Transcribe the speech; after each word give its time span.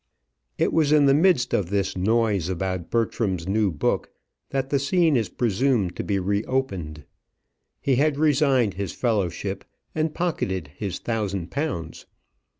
It 0.57 0.73
was 0.73 0.91
in 0.91 1.05
the 1.05 1.13
midst 1.13 1.53
of 1.53 1.69
this 1.69 1.95
noise 1.95 2.49
about 2.49 2.89
Bertram's 2.89 3.47
new 3.47 3.71
book 3.71 4.09
that 4.49 4.71
the 4.71 4.79
scene 4.79 5.15
is 5.15 5.29
presumed 5.29 5.95
to 5.95 6.03
be 6.03 6.17
re 6.17 6.43
opened. 6.45 7.03
He 7.79 7.97
had 7.97 8.17
resigned 8.17 8.73
his 8.73 8.93
fellowship, 8.93 9.63
and 9.93 10.11
pocketed 10.11 10.69
his 10.75 10.97
thousand 10.97 11.51
pounds. 11.51 12.07